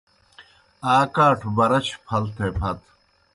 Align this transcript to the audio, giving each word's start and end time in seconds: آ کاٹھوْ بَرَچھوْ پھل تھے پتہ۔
آ 0.93 0.95
کاٹھوْ 1.15 1.49
بَرَچھوْ 1.57 1.97
پھل 2.05 2.23
تھے 2.35 2.47
پتہ۔ 2.59 2.71